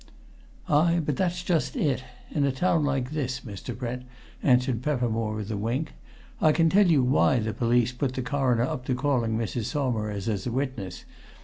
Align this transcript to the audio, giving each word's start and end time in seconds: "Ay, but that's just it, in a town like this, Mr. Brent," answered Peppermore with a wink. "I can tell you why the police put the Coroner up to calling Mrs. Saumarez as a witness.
"Ay, 0.67 0.99
but 1.05 1.15
that's 1.15 1.43
just 1.43 1.75
it, 1.75 2.03
in 2.31 2.43
a 2.43 2.51
town 2.51 2.83
like 2.83 3.11
this, 3.11 3.41
Mr. 3.41 3.77
Brent," 3.77 4.01
answered 4.41 4.81
Peppermore 4.81 5.35
with 5.35 5.51
a 5.51 5.57
wink. 5.57 5.93
"I 6.41 6.51
can 6.53 6.71
tell 6.71 6.87
you 6.87 7.03
why 7.03 7.37
the 7.37 7.53
police 7.53 7.91
put 7.91 8.15
the 8.15 8.23
Coroner 8.23 8.63
up 8.63 8.83
to 8.85 8.95
calling 8.95 9.37
Mrs. 9.37 9.65
Saumarez 9.65 10.27
as 10.27 10.47
a 10.47 10.51
witness. 10.51 11.05